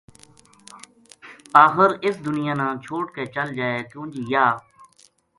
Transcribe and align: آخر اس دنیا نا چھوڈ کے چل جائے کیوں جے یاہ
آخر 1.65 1.89
اس 2.05 2.15
دنیا 2.25 2.53
نا 2.59 2.67
چھوڈ 2.83 3.05
کے 3.15 3.23
چل 3.35 3.47
جائے 3.57 3.79
کیوں 3.89 4.05
جے 4.13 4.21
یاہ 4.31 4.53